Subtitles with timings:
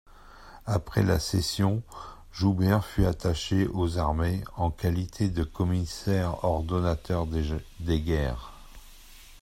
[0.65, 1.83] Après la session,
[2.33, 8.51] Joubert fut attaché aux armées en qualité de commissaire-ordonnateur des guerres.